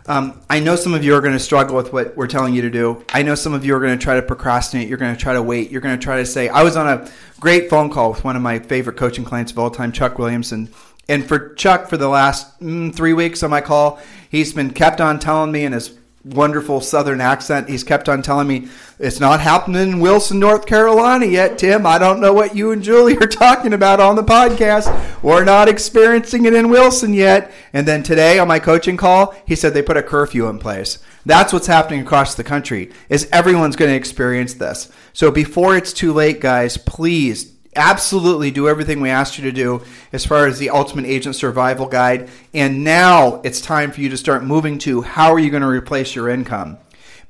[0.07, 2.63] Um, I know some of you are going to struggle with what we're telling you
[2.63, 3.05] to do.
[3.13, 4.89] I know some of you are going to try to procrastinate.
[4.89, 5.71] You're going to try to wait.
[5.71, 7.07] You're going to try to say, I was on a
[7.41, 10.71] great phone call with one of my favorite coaching clients of all time, Chuck Williamson.
[11.09, 15.01] And for Chuck, for the last mm, three weeks on my call, he's been kept
[15.01, 17.69] on telling me, in his wonderful Southern accent.
[17.69, 21.87] He's kept on telling me it's not happening in Wilson, North Carolina yet, Tim.
[21.87, 25.23] I don't know what you and Julie are talking about on the podcast.
[25.23, 27.53] We're not experiencing it in Wilson yet.
[27.73, 30.99] And then today on my coaching call, he said they put a curfew in place.
[31.27, 32.93] That's what's happening across the country.
[33.09, 34.91] Is everyone's going to experience this.
[35.13, 39.83] So before it's too late, guys, please absolutely do everything we asked you to do
[40.13, 42.29] as far as the ultimate agent survival guide.
[42.53, 45.69] And now it's time for you to start moving to how are you going to
[45.69, 46.79] replace your income?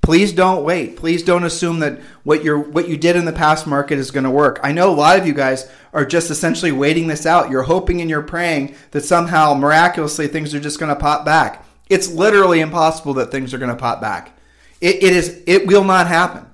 [0.04, 0.96] Please don't wait.
[0.98, 4.24] Please don't assume that what you what you did in the past market is going
[4.24, 4.61] to work.
[4.62, 7.50] I know a lot of you guys are just essentially waiting this out.
[7.50, 11.64] You're hoping and you're praying that somehow miraculously things are just going to pop back.
[11.88, 14.38] It's literally impossible that things are going to pop back.
[14.83, 16.44] It, it is it will not happen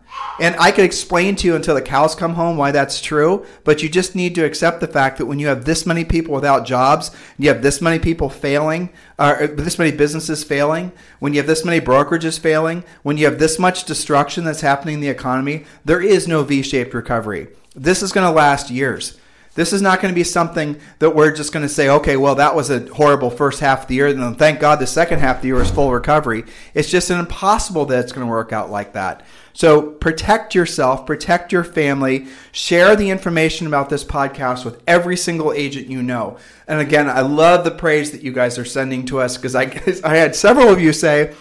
[0.40, 3.82] and I could explain to you until the cows come home why that's true, but
[3.82, 6.64] you just need to accept the fact that when you have this many people without
[6.64, 11.40] jobs, you have this many people failing, or uh, this many businesses failing, when you
[11.40, 15.08] have this many brokerages failing, when you have this much destruction that's happening in the
[15.08, 17.48] economy, there is no V shaped recovery.
[17.76, 19.18] This is going to last years.
[19.56, 22.36] This is not going to be something that we're just going to say, okay, well,
[22.36, 25.18] that was a horrible first half of the year, and then thank God the second
[25.18, 26.44] half of the year is full recovery.
[26.72, 29.22] It's just impossible that it's going to work out like that.
[29.52, 35.52] So protect yourself, protect your family, share the information about this podcast with every single
[35.52, 36.38] agent you know.
[36.68, 39.66] And again, I love the praise that you guys are sending to us because I,
[39.66, 41.34] guess I had several of you say,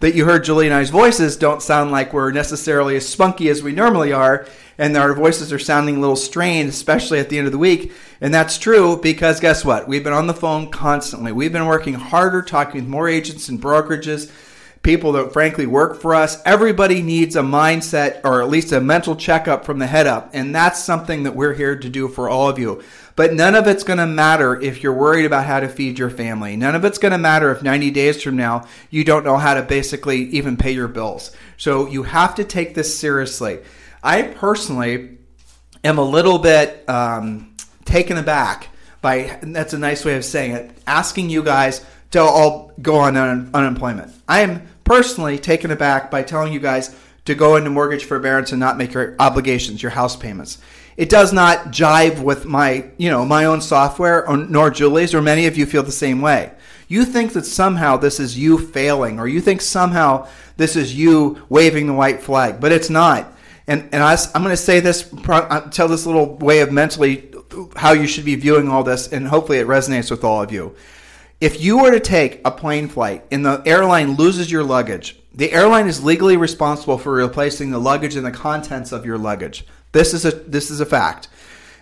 [0.00, 3.62] that you heard Julie and I's voices don't sound like we're necessarily as spunky as
[3.62, 4.46] we normally are
[4.78, 7.92] and our voices are sounding a little strained, especially at the end of the week.
[8.20, 9.88] And that's true because guess what?
[9.88, 11.32] We've been on the phone constantly.
[11.32, 14.30] We've been working harder, talking with more agents and brokerages,
[14.86, 16.40] people that frankly work for us.
[16.44, 20.30] Everybody needs a mindset or at least a mental checkup from the head up.
[20.32, 22.80] And that's something that we're here to do for all of you.
[23.16, 26.08] But none of it's going to matter if you're worried about how to feed your
[26.08, 26.56] family.
[26.56, 29.54] None of it's going to matter if 90 days from now you don't know how
[29.54, 31.34] to basically even pay your bills.
[31.56, 33.58] So you have to take this seriously.
[34.04, 35.18] I personally
[35.82, 38.68] am a little bit um, taken aback
[39.02, 40.78] by that's a nice way of saying it.
[40.86, 44.12] Asking you guys to all go on un- unemployment.
[44.28, 46.96] I am personally taken aback by telling you guys
[47.26, 50.58] to go into mortgage forbearance and not make your obligations, your house payments.
[50.96, 55.20] It does not jive with my, you know, my own software or, nor Julie's or
[55.20, 56.52] many of you feel the same way.
[56.88, 61.44] You think that somehow this is you failing or you think somehow this is you
[61.50, 65.12] waving the white flag, but it's not and and I, am going to say this,
[65.28, 67.30] uh, tell this little way of mentally
[67.74, 70.74] how you should be viewing all this, and hopefully it resonates with all of you.
[71.40, 75.52] If you were to take a plane flight and the airline loses your luggage, the
[75.52, 79.66] airline is legally responsible for replacing the luggage and the contents of your luggage.
[79.92, 81.28] This is a this is a fact.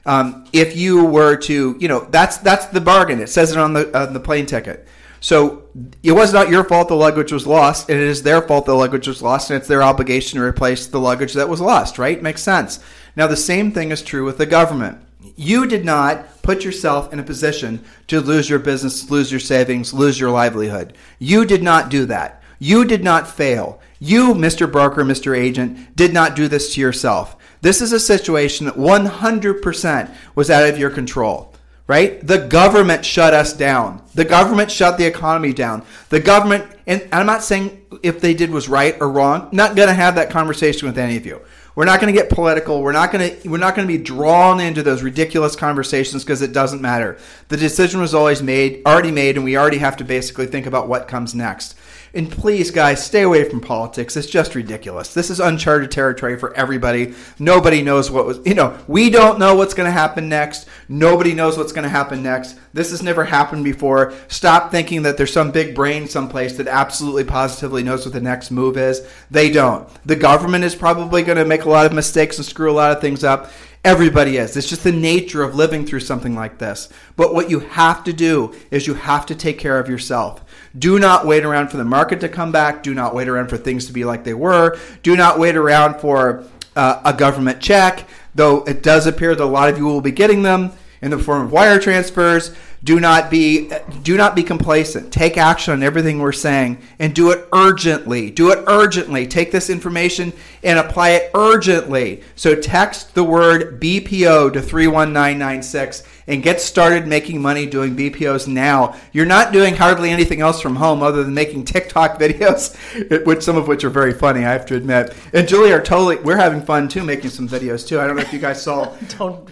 [0.07, 3.21] Um, if you were to, you know, that's that's the bargain.
[3.21, 4.89] It says it on the on the plane ticket.
[5.21, 5.65] So
[6.03, 8.75] it was not your fault the luggage was lost, and it is their fault the
[8.75, 12.21] luggage was lost, and it's their obligation to replace the luggage that was lost, right?
[12.21, 12.81] Makes sense.
[13.17, 14.99] Now, the same thing is true with the government.
[15.37, 19.95] You did not put yourself in a position to lose your business, lose your savings,
[19.95, 20.95] lose your livelihood.
[21.19, 22.43] You did not do that.
[22.59, 23.81] You did not fail.
[23.99, 24.71] You, Mr.
[24.71, 25.37] Broker, Mr.
[25.37, 27.37] Agent, did not do this to yourself.
[27.63, 31.55] This is a situation that 100% was out of your control
[31.87, 32.27] right?
[32.27, 34.03] The government shut us down.
[34.15, 35.85] The government shut the economy down.
[36.09, 39.49] The government, and I'm not saying if they did was right or wrong.
[39.53, 41.43] Not going to have that conversation with any of you.
[41.77, 42.83] We're not going to get political.
[42.83, 46.41] We're not going to we're not going to be drawn into those ridiculous conversations because
[46.41, 47.19] it doesn't matter.
[47.49, 50.89] The decision was always made, already made, and we already have to basically think about
[50.89, 51.77] what comes next.
[52.15, 54.17] And please, guys, stay away from politics.
[54.17, 55.13] It's just ridiculous.
[55.13, 57.15] This is uncharted territory for everybody.
[57.41, 60.69] Nobody knows what was, you know, we don't know what's going to happen next.
[60.89, 62.57] Nobody knows what's going to happen next.
[62.73, 64.15] This has never happened before.
[64.29, 68.53] Stop thinking that there's some big brain someplace that absolutely positively knows what the next
[68.53, 69.05] move is.
[69.33, 69.89] They don't.
[70.07, 72.93] The government is probably going to make a lot of mistakes and screw a lot
[72.93, 73.51] of things up.
[73.85, 74.57] Everybody is.
[74.57, 76.89] It's just the nature of living through something like this.
[77.17, 80.43] But what you have to do is you have to take care of yourself.
[80.77, 82.83] Do not wait around for the market to come back.
[82.83, 84.79] Do not wait around for things to be like they were.
[85.03, 89.47] Do not wait around for uh, a government check, though it does appear that a
[89.47, 90.73] lot of you will be getting them
[91.05, 92.57] in the form of wire transfers.
[92.83, 93.71] Do not be
[94.03, 95.11] do not be complacent.
[95.11, 98.31] Take action on everything we're saying and do it urgently.
[98.31, 99.27] Do it urgently.
[99.27, 102.23] Take this information and apply it urgently.
[102.37, 108.97] So text the word BPO to 31996 and get started making money doing BPOs now.
[109.13, 112.77] You're not doing hardly anything else from home other than making TikTok videos,
[113.25, 115.15] which some of which are very funny, I have to admit.
[115.33, 117.99] And Julie are totally we're having fun too making some videos too.
[117.99, 119.49] I don't know if you guys saw don't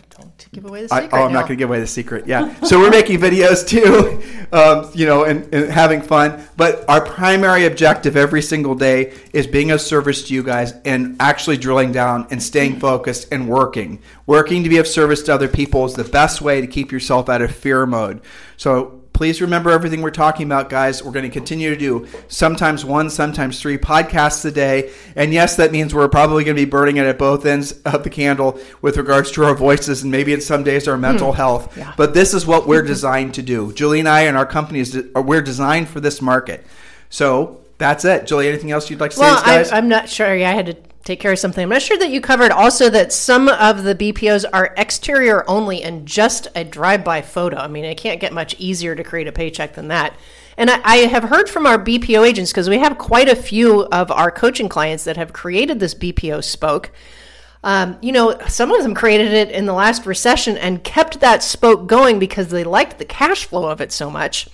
[0.53, 1.41] give away the I, oh, I'm now.
[1.41, 2.27] not going to give away the secret.
[2.27, 2.55] Yeah.
[2.61, 4.23] So we're making videos too,
[4.53, 6.47] um, you know, and, and having fun.
[6.59, 11.17] But our primary objective every single day is being of service to you guys and
[11.21, 14.03] actually drilling down and staying focused and working.
[14.27, 17.31] Working to be of service to other people is the best way to keep yourself
[17.31, 18.21] out of fear mode.
[18.59, 21.03] So please remember everything we're talking about, guys.
[21.03, 24.93] We're going to continue to do sometimes one, sometimes three podcasts a day.
[25.17, 28.05] And yes, that means we're probably going to be burning it at both ends of
[28.05, 31.03] the candle with regards to our voices and maybe in some days our hmm.
[31.03, 31.77] mental health.
[31.77, 31.93] Yeah.
[31.97, 33.73] But this is what we're designed to do.
[33.73, 36.65] Julie and I and our company is we're designed for this market.
[37.09, 38.26] So that's it.
[38.26, 39.72] Julie, anything else you'd like to say, Well, guys?
[39.72, 40.35] I, I'm not sure.
[40.35, 41.62] Yeah, I had to take care of something.
[41.62, 45.83] I'm not sure that you covered also that some of the BPOs are exterior only
[45.83, 47.57] and just a drive-by photo.
[47.57, 50.14] I mean, it can't get much easier to create a paycheck than that.
[50.57, 53.83] And I, I have heard from our BPO agents because we have quite a few
[53.87, 56.93] of our coaching clients that have created this BPO spoke.
[57.64, 61.43] Um, you know, some of them created it in the last recession and kept that
[61.43, 64.49] spoke going because they liked the cash flow of it so much.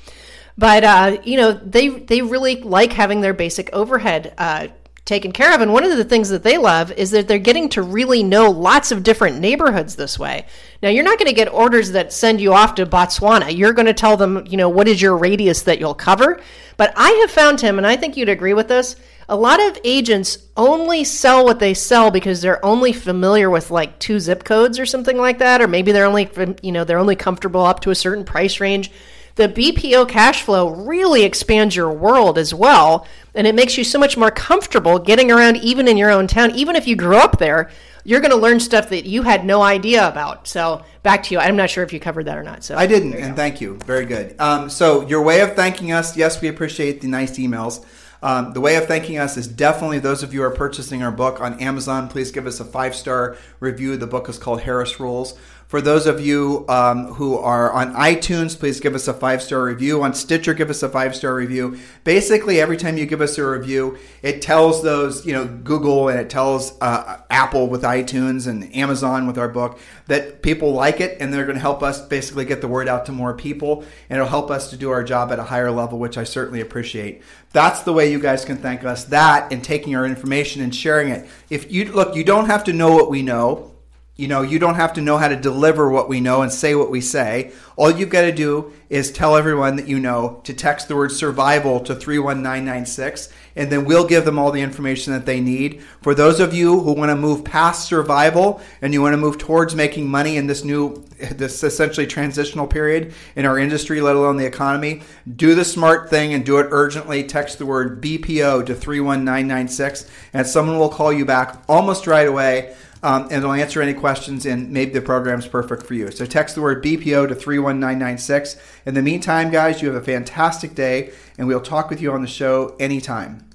[0.58, 4.66] But uh, you know, they they really like having their basic overhead uh,
[5.08, 5.60] taken care of.
[5.60, 8.50] And one of the things that they love is that they're getting to really know
[8.50, 10.46] lots of different neighborhoods this way.
[10.82, 13.56] Now, you're not going to get orders that send you off to Botswana.
[13.56, 16.40] You're going to tell them, you know, what is your radius that you'll cover.
[16.76, 18.96] But I have found him, and I think you'd agree with this.
[19.30, 23.98] A lot of agents only sell what they sell because they're only familiar with like
[23.98, 26.28] two zip codes or something like that, or maybe they're only,
[26.62, 28.90] you know, they're only comfortable up to a certain price range
[29.38, 33.06] the BPO cash flow really expands your world as well.
[33.36, 36.56] And it makes you so much more comfortable getting around even in your own town.
[36.56, 37.70] Even if you grew up there,
[38.02, 40.48] you're going to learn stuff that you had no idea about.
[40.48, 41.40] So back to you.
[41.40, 42.64] I'm not sure if you covered that or not.
[42.64, 43.76] So I didn't, and thank you.
[43.86, 44.34] Very good.
[44.40, 47.84] Um, so your way of thanking us, yes, we appreciate the nice emails.
[48.20, 51.12] Um, the way of thanking us is definitely those of you who are purchasing our
[51.12, 52.08] book on Amazon.
[52.08, 53.96] Please give us a five star review.
[53.96, 55.38] The book is called Harris Rules.
[55.68, 59.62] For those of you um, who are on iTunes, please give us a five star
[59.62, 60.02] review.
[60.02, 61.78] On Stitcher, give us a five star review.
[62.04, 66.18] Basically, every time you give us a review, it tells those, you know, Google and
[66.18, 71.18] it tells uh, Apple with iTunes and Amazon with our book that people like it
[71.20, 74.16] and they're going to help us basically get the word out to more people and
[74.16, 77.20] it'll help us to do our job at a higher level, which I certainly appreciate.
[77.52, 79.04] That's the way you guys can thank us.
[79.04, 81.28] That and taking our information and sharing it.
[81.50, 83.74] If you look, you don't have to know what we know.
[84.18, 86.74] You know, you don't have to know how to deliver what we know and say
[86.74, 87.52] what we say.
[87.76, 91.12] All you've got to do is tell everyone that you know to text the word
[91.12, 95.82] survival to 31996, and then we'll give them all the information that they need.
[96.02, 99.38] For those of you who want to move past survival and you want to move
[99.38, 104.36] towards making money in this new, this essentially transitional period in our industry, let alone
[104.36, 105.02] the economy,
[105.36, 107.22] do the smart thing and do it urgently.
[107.22, 112.74] Text the word BPO to 31996, and someone will call you back almost right away.
[113.02, 116.10] Um, and they'll answer any questions, and maybe the program's perfect for you.
[116.10, 118.56] So text the word BPO to 31996.
[118.86, 122.22] In the meantime, guys, you have a fantastic day, and we'll talk with you on
[122.22, 123.48] the show anytime.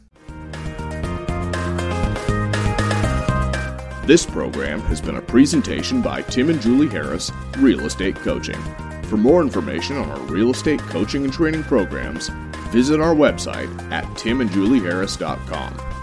[4.06, 8.62] This program has been a presentation by Tim and Julie Harris, Real Estate Coaching.
[9.04, 12.30] For more information on our real estate coaching and training programs,
[12.72, 16.03] visit our website at timandjulieharris.com.